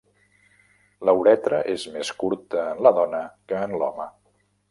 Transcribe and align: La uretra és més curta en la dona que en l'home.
La 1.09 1.13
uretra 1.19 1.59
és 1.75 1.83
més 1.97 2.11
curta 2.23 2.65
en 2.71 2.81
la 2.87 2.95
dona 3.01 3.23
que 3.53 3.63
en 3.69 3.79
l'home. 3.83 4.09